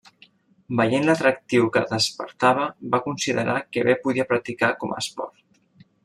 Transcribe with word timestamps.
Veient 0.79 1.03
l'atractiu 1.09 1.67
que 1.75 1.83
despertava, 1.91 2.65
va 2.95 3.01
considerar 3.09 3.57
que 3.75 3.83
bé 3.89 3.95
podia 4.07 4.25
practicar 4.31 4.71
com 4.85 4.97
a 4.97 5.03
esport. 5.05 5.91